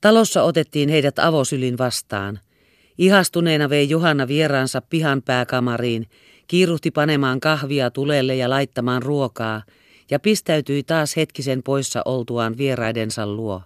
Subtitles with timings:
[0.00, 2.40] Talossa otettiin heidät avosylin vastaan.
[2.98, 6.06] Ihastuneena vei Johanna vieraansa pihan pääkamariin,
[6.46, 9.62] kiiruhti panemaan kahvia tulelle ja laittamaan ruokaa,
[10.10, 13.62] ja pistäytyi taas hetkisen poissa oltuaan vieraidensa luo.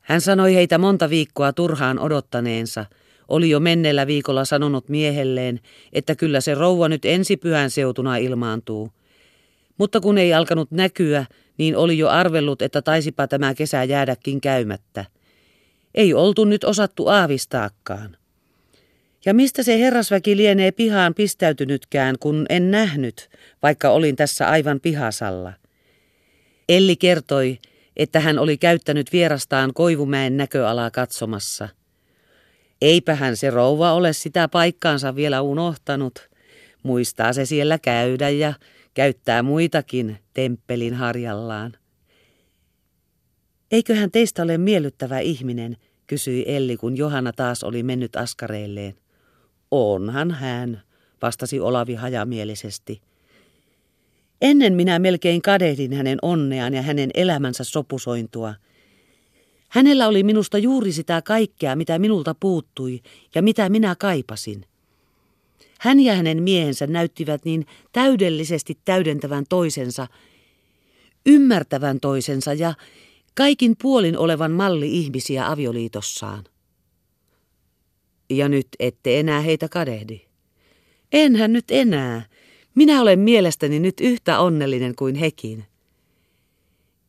[0.00, 2.84] Hän sanoi heitä monta viikkoa turhaan odottaneensa,
[3.28, 5.60] oli jo mennellä viikolla sanonut miehelleen,
[5.92, 8.90] että kyllä se rouva nyt ensi pyhän seutuna ilmaantuu.
[9.78, 11.26] Mutta kun ei alkanut näkyä,
[11.58, 15.04] niin oli jo arvellut, että taisipa tämä kesä jäädäkin käymättä.
[15.94, 18.16] Ei oltu nyt osattu aavistaakaan.
[19.24, 23.30] Ja mistä se herrasväki lienee pihaan pistäytynytkään, kun en nähnyt,
[23.62, 25.52] vaikka olin tässä aivan pihasalla.
[26.68, 27.58] Elli kertoi,
[27.96, 31.68] että hän oli käyttänyt vierastaan Koivumäen näköalaa katsomassa.
[32.82, 36.30] Eipähän se rouva ole sitä paikkaansa vielä unohtanut.
[36.82, 38.52] Muistaa se siellä käydä ja
[38.94, 41.72] käyttää muitakin temppelin harjallaan.
[43.70, 48.94] Eiköhän teistä ole miellyttävä ihminen, kysyi Elli, kun Johanna taas oli mennyt askareilleen.
[49.70, 50.82] Onhan hän,
[51.22, 53.00] vastasi Olavi hajamielisesti.
[54.42, 58.54] Ennen minä melkein kadehdin hänen onneaan ja hänen elämänsä sopusointua.
[59.68, 63.00] Hänellä oli minusta juuri sitä kaikkea, mitä minulta puuttui
[63.34, 64.66] ja mitä minä kaipasin.
[65.82, 70.06] Hän ja hänen miehensä näyttivät niin täydellisesti täydentävän toisensa,
[71.26, 72.74] ymmärtävän toisensa ja
[73.34, 76.44] kaikin puolin olevan malli ihmisiä avioliitossaan.
[78.30, 80.20] Ja nyt ette enää heitä kadehdi.
[81.12, 82.26] Enhän nyt enää.
[82.74, 85.64] Minä olen mielestäni nyt yhtä onnellinen kuin hekin.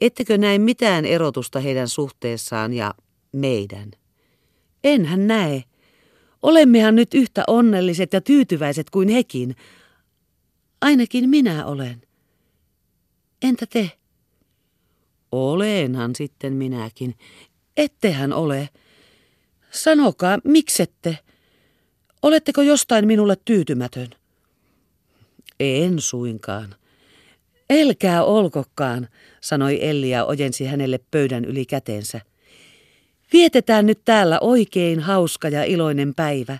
[0.01, 2.93] Ettekö näe mitään erotusta heidän suhteessaan ja
[3.31, 3.91] meidän?
[4.83, 5.63] Enhän näe.
[6.43, 9.55] Olemmehan nyt yhtä onnelliset ja tyytyväiset kuin hekin.
[10.81, 12.01] Ainakin minä olen.
[13.41, 13.91] Entä te?
[15.31, 17.15] Olenhan sitten minäkin.
[17.77, 18.69] Ettehän ole.
[19.71, 21.17] Sanokaa, miksette?
[22.21, 24.09] Oletteko jostain minulle tyytymätön?
[25.59, 26.75] En suinkaan.
[27.69, 29.07] Elkää olkokaan,
[29.41, 32.21] sanoi Elli ja ojensi hänelle pöydän yli käteensä.
[33.33, 36.59] Vietetään nyt täällä oikein hauska ja iloinen päivä,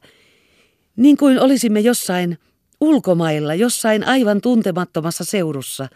[0.96, 2.38] niin kuin olisimme jossain
[2.82, 5.88] ulkomailla, jossain aivan tuntemattomassa seurussa,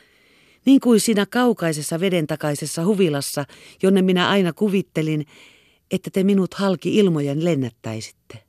[0.65, 3.45] niin kuin siinä kaukaisessa vedentakaisessa huvilassa,
[3.83, 5.25] jonne minä aina kuvittelin,
[5.91, 8.43] että te minut halki ilmojen lennättäisitte.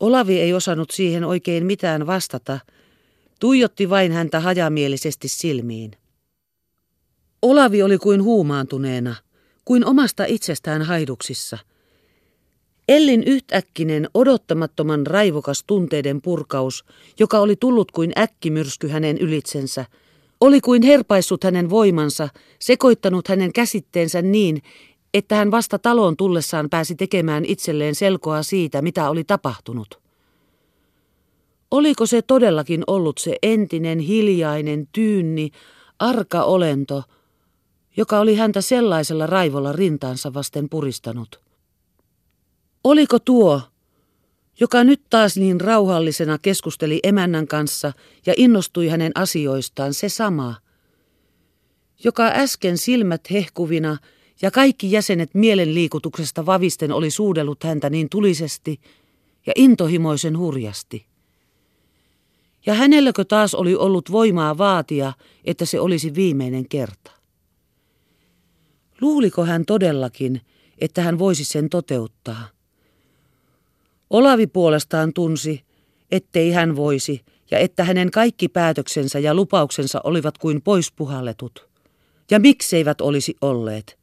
[0.00, 2.60] Olavi ei osannut siihen oikein mitään vastata,
[3.40, 5.90] tuijotti vain häntä hajamielisesti silmiin.
[7.42, 9.14] Olavi oli kuin huumaantuneena,
[9.64, 11.58] kuin omasta itsestään haiduksissa.
[12.88, 16.84] Ellin yhtäkkinen, odottamattoman raivokas tunteiden purkaus,
[17.18, 19.84] joka oli tullut kuin äkkimyrsky hänen ylitsensä,
[20.40, 22.28] oli kuin herpaissut hänen voimansa,
[22.58, 24.62] sekoittanut hänen käsitteensä niin,
[25.14, 30.00] että hän vasta taloon tullessaan pääsi tekemään itselleen selkoa siitä, mitä oli tapahtunut.
[31.70, 35.50] Oliko se todellakin ollut se entinen, hiljainen, tyynni,
[35.98, 37.02] arka olento,
[37.96, 41.40] joka oli häntä sellaisella raivolla rintaansa vasten puristanut?
[42.84, 43.60] Oliko tuo,
[44.60, 47.92] joka nyt taas niin rauhallisena keskusteli emännän kanssa
[48.26, 50.54] ja innostui hänen asioistaan, se sama,
[52.04, 53.96] joka äsken silmät hehkuvina
[54.42, 58.80] ja kaikki jäsenet mielenliikutuksesta vavisten oli suudellut häntä niin tulisesti
[59.46, 61.06] ja intohimoisen hurjasti.
[62.66, 65.12] Ja hänelläkö taas oli ollut voimaa vaatia,
[65.44, 67.11] että se olisi viimeinen kerta?
[69.02, 70.40] Luuliko hän todellakin,
[70.78, 72.48] että hän voisi sen toteuttaa?
[74.10, 75.64] Olavi puolestaan tunsi,
[76.10, 81.68] ettei hän voisi ja että hänen kaikki päätöksensä ja lupauksensa olivat kuin poispuhalletut.
[82.30, 83.98] Ja mikseivät olisi olleet?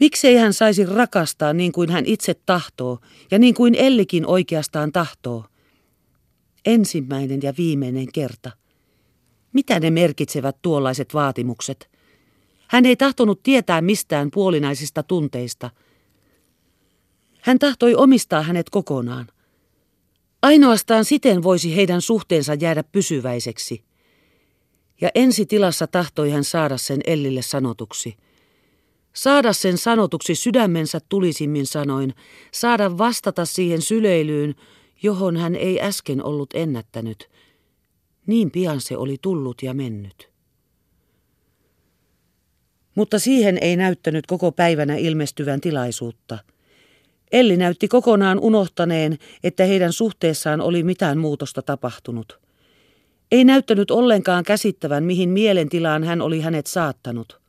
[0.00, 2.98] Miksei hän saisi rakastaa niin kuin hän itse tahtoo
[3.30, 5.44] ja niin kuin Ellikin oikeastaan tahtoo?
[6.66, 8.50] Ensimmäinen ja viimeinen kerta.
[9.52, 11.97] Mitä ne merkitsevät tuollaiset vaatimukset?
[12.68, 15.70] Hän ei tahtonut tietää mistään puolinaisista tunteista.
[17.40, 19.26] Hän tahtoi omistaa hänet kokonaan.
[20.42, 23.84] Ainoastaan siten voisi heidän suhteensa jäädä pysyväiseksi.
[25.00, 28.16] Ja ensi tilassa tahtoi hän saada sen Ellille sanotuksi–
[29.18, 32.14] Saada sen sanotuksi sydämensä tulisimmin sanoin,
[32.52, 34.54] saada vastata siihen syleilyyn,
[35.02, 37.30] johon hän ei äsken ollut ennättänyt.
[38.26, 40.30] Niin pian se oli tullut ja mennyt.
[42.98, 46.38] Mutta siihen ei näyttänyt koko päivänä ilmestyvän tilaisuutta.
[47.32, 52.40] Elli näytti kokonaan unohtaneen, että heidän suhteessaan oli mitään muutosta tapahtunut.
[53.32, 57.40] Ei näyttänyt ollenkaan käsittävän, mihin mielentilaan hän oli hänet saattanut.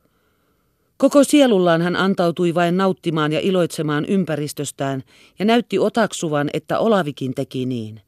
[0.96, 5.02] Koko sielullaan hän antautui vain nauttimaan ja iloitsemaan ympäristöstään
[5.38, 8.00] ja näytti otaksuvan, että Olavikin teki niin.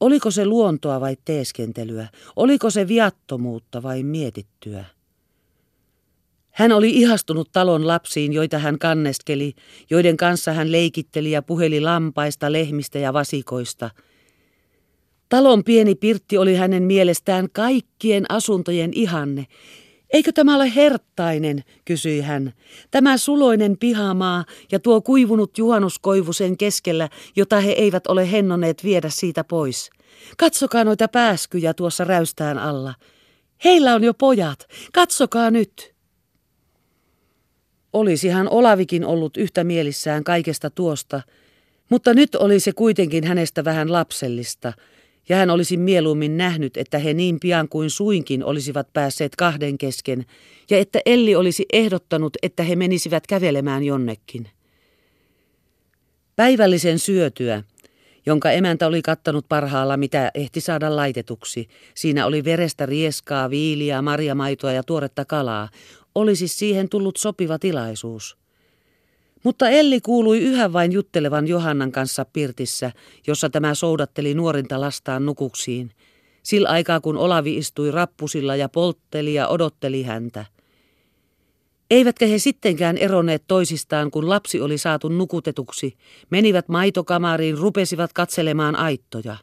[0.00, 2.08] Oliko se luontoa vai teeskentelyä?
[2.36, 4.84] Oliko se viattomuutta vai mietittyä?
[6.58, 9.54] Hän oli ihastunut talon lapsiin, joita hän kanneskeli,
[9.90, 13.90] joiden kanssa hän leikitteli ja puheli lampaista, lehmistä ja vasikoista.
[15.28, 19.46] Talon pieni pirtti oli hänen mielestään kaikkien asuntojen ihanne.
[20.12, 22.52] Eikö tämä ole herttainen, kysyi hän.
[22.90, 29.08] Tämä suloinen pihamaa ja tuo kuivunut juhannuskoivu sen keskellä, jota he eivät ole hennoneet viedä
[29.10, 29.90] siitä pois.
[30.38, 32.94] Katsokaa noita pääskyjä tuossa räystään alla.
[33.64, 34.66] Heillä on jo pojat.
[34.92, 35.97] Katsokaa nyt.
[37.98, 41.20] Olisihan Olavikin ollut yhtä mielissään kaikesta tuosta,
[41.88, 44.72] mutta nyt oli se kuitenkin hänestä vähän lapsellista,
[45.28, 50.24] ja hän olisi mieluummin nähnyt, että he niin pian kuin suinkin olisivat päässeet kahden kesken,
[50.70, 54.48] ja että Elli olisi ehdottanut, että he menisivät kävelemään jonnekin.
[56.36, 57.62] Päivällisen syötyä,
[58.26, 61.68] jonka emäntä oli kattanut parhaalla, mitä ehti saada laitetuksi.
[61.94, 65.68] Siinä oli verestä rieskaa, viiliä, marjamaitoa ja tuoretta kalaa,
[66.14, 68.38] olisi siihen tullut sopiva tilaisuus.
[69.44, 72.92] Mutta Elli kuului yhä vain juttelevan Johannan kanssa pirtissä,
[73.26, 75.90] jossa tämä soudatteli nuorinta lastaan nukuksiin.
[76.42, 80.44] Sillä aikaa kun Olavi istui rappusilla ja poltteli ja odotteli häntä.
[81.90, 85.96] Eivätkä he sittenkään eronneet toisistaan, kun lapsi oli saatu nukutetuksi,
[86.30, 89.36] menivät maitokamariin, rupesivat katselemaan aittoja.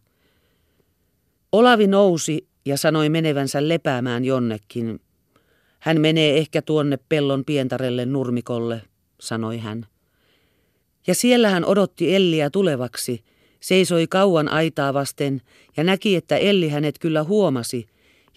[1.51, 4.99] Olavi nousi ja sanoi menevänsä lepäämään jonnekin,
[5.85, 8.81] hän menee ehkä tuonne pellon pientarelle nurmikolle,
[9.19, 9.85] sanoi hän.
[11.07, 13.23] Ja siellä hän odotti Elliä tulevaksi,
[13.59, 15.41] seisoi kauan aitaa vasten
[15.77, 17.87] ja näki, että Elli hänet kyllä huomasi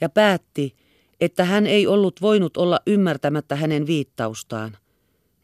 [0.00, 0.74] ja päätti,
[1.20, 4.76] että hän ei ollut voinut olla ymmärtämättä hänen viittaustaan.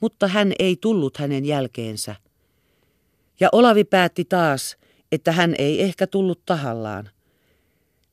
[0.01, 2.17] Mutta hän ei tullut hänen jälkeensä.
[3.41, 4.77] Ja Olavi päätti taas,
[5.13, 7.11] että hän ei ehkä tullut tahallaan.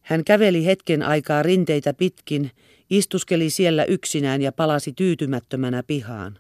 [0.02, 2.52] Hän käveli hetken aikaa rinteitä pitkin
[2.92, 6.40] istuskeli siellä yksinään ja palasi tyytymättömänä pihaan.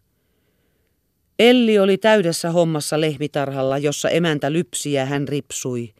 [1.39, 5.93] Elli oli täydessä hommassa lehmitarhalla, jossa emäntä lypsi ja hän ripsui.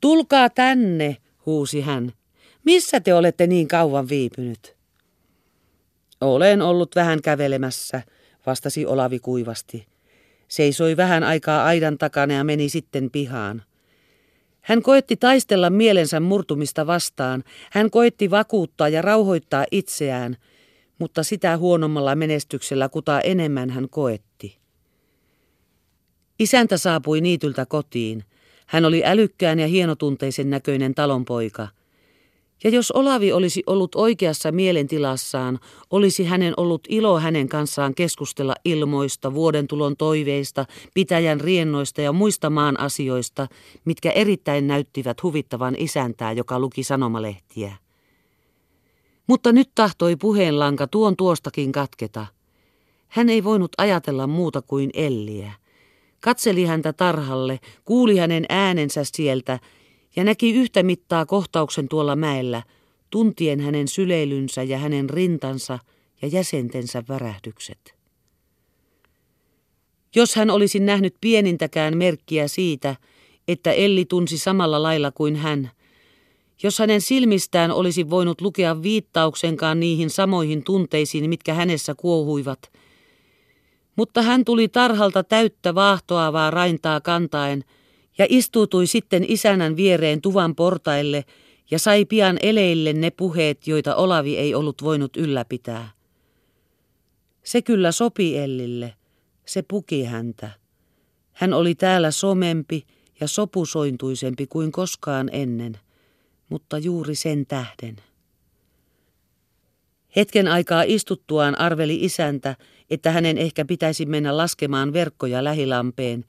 [0.00, 2.12] Tulkaa tänne, huusi hän.
[2.64, 4.76] Missä te olette niin kauan viipynyt?
[6.20, 8.02] Olen ollut vähän kävelemässä,
[8.46, 9.86] vastasi Olavi kuivasti.
[10.48, 13.62] Seisoi vähän aikaa aidan takana ja meni sitten pihaan.
[14.60, 17.44] Hän koetti taistella mielensä murtumista vastaan.
[17.72, 20.36] Hän koetti vakuuttaa ja rauhoittaa itseään,
[20.98, 24.58] mutta sitä huonommalla menestyksellä kuta enemmän hän koetti.
[26.38, 28.24] Isäntä saapui niityltä kotiin.
[28.66, 31.68] Hän oli älykkään ja hienotunteisen näköinen talonpoika–
[32.64, 35.58] ja jos Olavi olisi ollut oikeassa mielentilassaan,
[35.90, 42.50] olisi hänen ollut ilo hänen kanssaan keskustella ilmoista, vuoden tulon toiveista, pitäjän riennoista ja muista
[42.50, 43.46] maan asioista,
[43.84, 47.76] mitkä erittäin näyttivät huvittavan isäntää, joka luki sanomalehtiä.
[49.26, 52.26] Mutta nyt tahtoi puheenlanka tuon tuostakin katketa.
[53.08, 55.52] Hän ei voinut ajatella muuta kuin Elliä.
[56.20, 59.58] Katseli häntä tarhalle, kuuli hänen äänensä sieltä
[60.16, 62.62] ja näki yhtä mittaa kohtauksen tuolla mäellä,
[63.10, 65.78] tuntien hänen syleilynsä ja hänen rintansa
[66.22, 67.94] ja jäsentensä värähdykset.
[70.16, 72.96] Jos hän olisi nähnyt pienintäkään merkkiä siitä,
[73.48, 75.70] että Elli tunsi samalla lailla kuin hän,
[76.62, 82.72] jos hänen silmistään olisi voinut lukea viittauksenkaan niihin samoihin tunteisiin, mitkä hänessä kuohuivat,
[83.96, 87.64] mutta hän tuli tarhalta täyttä vaahtoavaa raintaa kantaen–
[88.20, 91.24] ja istuutui sitten isännän viereen tuvan portaille
[91.70, 95.90] ja sai pian eleille ne puheet, joita Olavi ei ollut voinut ylläpitää.
[97.42, 98.94] Se kyllä sopi Ellille,
[99.46, 100.50] se puki häntä.
[101.32, 102.86] Hän oli täällä somempi
[103.20, 105.78] ja sopusointuisempi kuin koskaan ennen,
[106.48, 107.96] mutta juuri sen tähden.
[110.16, 112.56] Hetken aikaa istuttuaan arveli isäntä,
[112.90, 116.24] että hänen ehkä pitäisi mennä laskemaan verkkoja lähilampeen,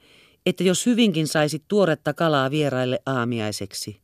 [0.46, 4.02] että jos hyvinkin saisit tuoretta kalaa vieraille aamiaiseksi.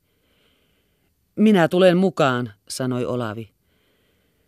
[1.35, 3.49] Minä tulen mukaan, sanoi Olavi.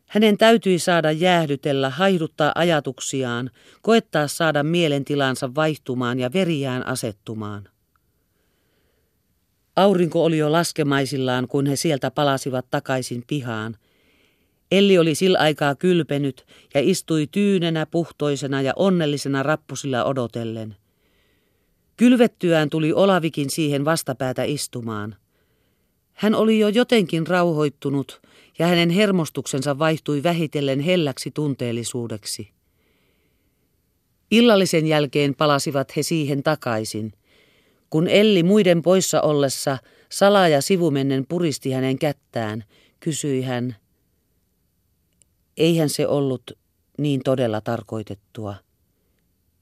[0.06, 7.70] Hänen täytyi saada jäähdytellä, haiduttaa ajatuksiaan, koettaa saada mielentilansa vaihtumaan ja veriään asettumaan.
[9.76, 13.78] Aurinko oli jo laskemaisillaan, kun he sieltä palasivat takaisin pihaan.
[14.72, 20.76] Elli oli sillä aikaa kylpenyt ja istui tyynenä, puhtoisena ja onnellisena rappusilla odotellen–
[22.00, 25.16] Kylvettyään tuli Olavikin siihen vastapäätä istumaan.
[26.14, 28.22] Hän oli jo jotenkin rauhoittunut
[28.60, 32.52] ja hänen hermostuksensa vaihtui vähitellen helläksi tunteellisuudeksi.
[34.32, 37.14] Illallisen jälkeen palasivat he siihen takaisin.
[37.90, 39.78] Kun Elli muiden poissa ollessa
[40.10, 42.64] salaa ja sivumennen puristi hänen kättään,
[43.00, 43.76] kysyi hän,
[45.58, 46.52] eihän se ollut
[46.98, 48.56] niin todella tarkoitettua.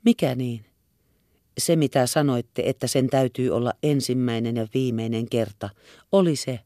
[0.05, 0.66] Mikä niin?
[1.57, 5.69] Se mitä sanoitte, että sen täytyy olla ensimmäinen ja viimeinen kerta,
[6.11, 6.59] oli se.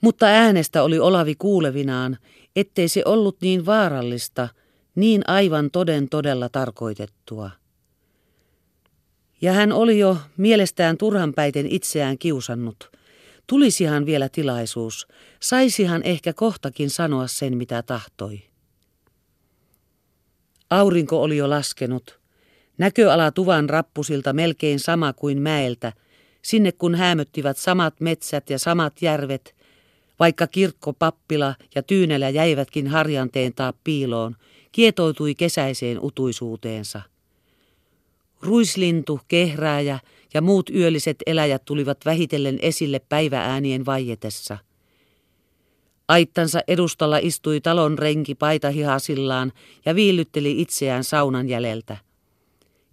[0.00, 2.18] Mutta äänestä oli Olavi kuulevinaan,
[2.56, 4.48] ettei se ollut niin vaarallista,
[4.94, 7.50] niin aivan toden todella tarkoitettua.
[9.40, 12.90] Ja hän oli jo mielestään turhanpäiten itseään kiusannut.
[13.46, 15.08] Tulisihan vielä tilaisuus,
[15.40, 18.42] saisihan ehkä kohtakin sanoa sen, mitä tahtoi.
[20.70, 22.21] Aurinko oli jo laskenut.
[22.82, 25.92] Näköala tuvan rappusilta melkein sama kuin mäeltä,
[26.42, 29.54] sinne kun hämöttivät samat metsät ja samat järvet,
[30.18, 34.36] vaikka kirkko, pappila ja tyynelä jäivätkin harjanteen taa piiloon,
[34.72, 37.02] kietoutui kesäiseen utuisuuteensa.
[38.40, 39.98] Ruislintu, kehrääjä
[40.34, 44.58] ja muut yölliset eläjät tulivat vähitellen esille päivääänien vaietessa.
[46.08, 49.52] Aittansa edustalla istui talon renki paitahihasillaan
[49.84, 52.11] ja viillytteli itseään saunan jäljeltä.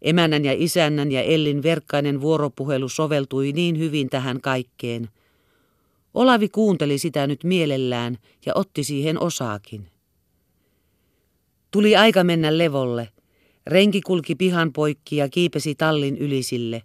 [0.01, 5.09] Emännän ja isännän ja Ellin verkkainen vuoropuhelu soveltui niin hyvin tähän kaikkeen.
[6.13, 9.87] Olavi kuunteli sitä nyt mielellään ja otti siihen osaakin.
[11.71, 13.09] Tuli aika mennä levolle.
[13.67, 16.83] Renki kulki pihan poikki ja kiipesi tallin ylisille.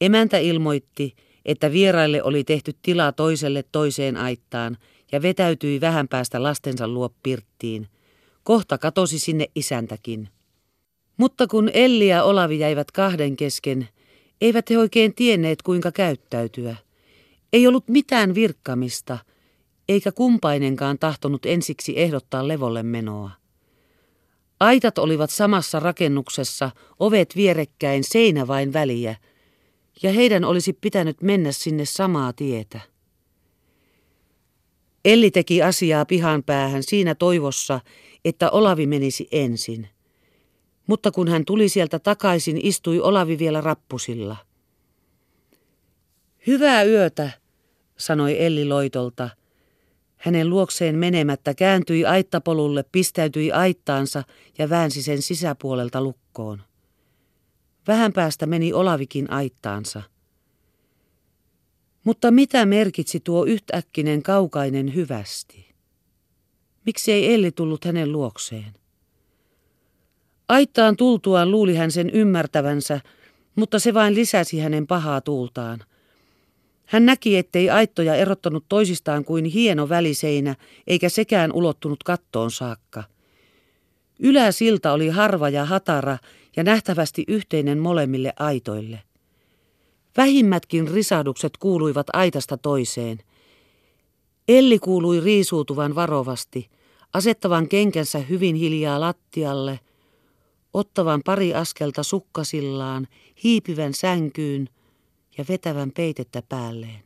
[0.00, 1.14] Emäntä ilmoitti,
[1.44, 4.76] että vieraille oli tehty tilaa toiselle toiseen aittaan
[5.12, 7.88] ja vetäytyi vähän päästä lastensa luo pirttiin.
[8.42, 10.28] Kohta katosi sinne isäntäkin.
[11.18, 13.88] Mutta kun Elli ja Olavi jäivät kahden kesken,
[14.40, 16.76] eivät he oikein tienneet kuinka käyttäytyä.
[17.52, 19.18] Ei ollut mitään virkkamista,
[19.88, 23.30] eikä kumpainenkaan tahtonut ensiksi ehdottaa levolle menoa.
[24.60, 26.70] Aitat olivat samassa rakennuksessa,
[27.00, 29.16] ovet vierekkäin, seinä vain väliä,
[30.02, 32.80] ja heidän olisi pitänyt mennä sinne samaa tietä.
[35.04, 37.80] Elli teki asiaa pihan päähän siinä toivossa,
[38.24, 39.88] että Olavi menisi ensin.
[40.88, 44.36] Mutta kun hän tuli sieltä takaisin, istui Olavi vielä rappusilla.
[46.46, 47.30] Hyvää yötä,
[47.96, 49.30] sanoi Elli loitolta.
[50.16, 54.22] Hänen luokseen menemättä kääntyi aittapolulle, pistäytyi aittaansa
[54.58, 56.62] ja väänsi sen sisäpuolelta lukkoon.
[57.86, 60.02] Vähän päästä meni Olavikin aittaansa.
[62.04, 65.68] Mutta mitä merkitsi tuo yhtäkkinen kaukainen hyvästi?
[66.86, 68.74] Miksi ei Elli tullut hänen luokseen?
[70.48, 73.00] Aittaan tultuaan luuli hän sen ymmärtävänsä,
[73.54, 75.84] mutta se vain lisäsi hänen pahaa tuultaan.
[76.86, 83.04] Hän näki, ettei aittoja erottanut toisistaan kuin hieno väliseinä, eikä sekään ulottunut kattoon saakka.
[84.18, 86.18] Yläsilta oli harva ja hatara
[86.56, 89.02] ja nähtävästi yhteinen molemmille aitoille.
[90.16, 93.18] Vähimmätkin risahdukset kuuluivat aitasta toiseen.
[94.48, 96.70] Elli kuului riisuutuvan varovasti,
[97.14, 99.80] asettavan kenkänsä hyvin hiljaa lattialle,
[100.74, 103.08] ottavan pari askelta sukkasillaan,
[103.44, 104.68] hiipivän sänkyyn
[105.38, 107.02] ja vetävän peitettä päälleen.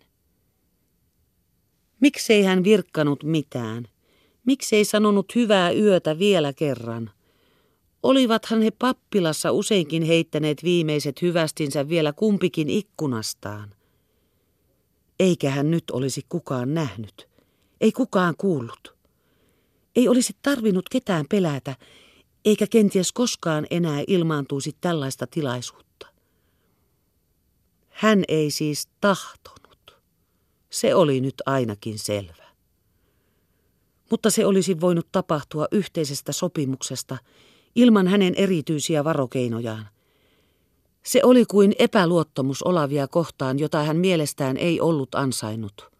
[2.00, 3.88] Miksei hän virkkanut mitään?
[4.46, 7.10] Miksei sanonut hyvää yötä vielä kerran?
[8.02, 13.74] Olivathan he pappilassa useinkin heittäneet viimeiset hyvästinsä vielä kumpikin ikkunastaan.
[15.20, 17.28] Eikä hän nyt olisi kukaan nähnyt.
[17.80, 18.94] Ei kukaan kuullut.
[19.96, 21.76] Ei olisi tarvinnut ketään pelätä,
[22.44, 26.06] eikä kenties koskaan enää ilmaantuisi tällaista tilaisuutta.
[27.88, 29.96] Hän ei siis tahtonut.
[30.70, 32.42] Se oli nyt ainakin selvä.
[34.10, 37.18] Mutta se olisi voinut tapahtua yhteisestä sopimuksesta
[37.74, 39.88] ilman hänen erityisiä varokeinojaan.
[41.02, 45.92] Se oli kuin epäluottamus Olavia kohtaan, jota hän mielestään ei ollut ansainnut.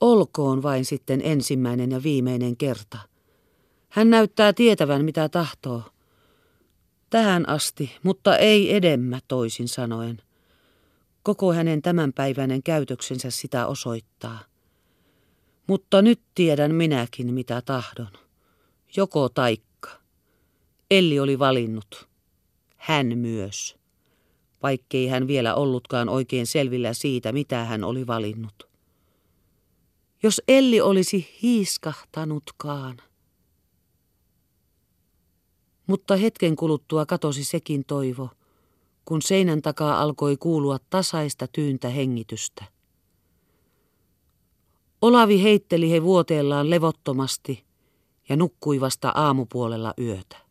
[0.00, 2.98] Olkoon vain sitten ensimmäinen ja viimeinen kerta–
[3.94, 5.82] hän näyttää tietävän, mitä tahtoo.
[7.10, 10.22] Tähän asti, mutta ei edemmä toisin sanoen.
[11.22, 14.40] Koko hänen tämänpäiväinen käytöksensä sitä osoittaa.
[15.66, 18.10] Mutta nyt tiedän minäkin, mitä tahdon.
[18.96, 19.90] Joko taikka.
[20.90, 22.08] Elli oli valinnut.
[22.76, 23.76] Hän myös.
[24.62, 28.68] Vaikkei hän vielä ollutkaan oikein selvillä siitä, mitä hän oli valinnut.
[30.22, 32.96] Jos Elli olisi hiiskahtanutkaan.
[35.86, 38.28] Mutta hetken kuluttua katosi sekin toivo,
[39.04, 42.64] kun seinän takaa alkoi kuulua tasaista tyyntä hengitystä.
[45.02, 47.64] Olavi heitteli he vuoteellaan levottomasti
[48.28, 50.43] ja nukkui vasta aamupuolella yötä.